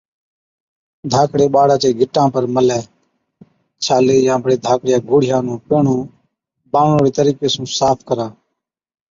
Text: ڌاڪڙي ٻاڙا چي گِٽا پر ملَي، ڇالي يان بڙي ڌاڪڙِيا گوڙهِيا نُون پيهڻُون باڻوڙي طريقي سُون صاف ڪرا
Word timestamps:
ڌاڪڙي 1.11 1.47
ٻاڙا 1.53 1.75
چي 1.83 1.89
گِٽا 1.99 2.23
پر 2.33 2.43
ملَي، 2.55 2.81
ڇالي 3.85 4.17
يان 4.27 4.39
بڙي 4.43 4.57
ڌاڪڙِيا 4.65 4.97
گوڙهِيا 5.09 5.37
نُون 5.45 5.57
پيهڻُون 5.67 6.01
باڻوڙي 6.71 7.11
طريقي 7.17 7.47
سُون 7.53 7.65
صاف 7.77 7.97
ڪرا 8.07 8.27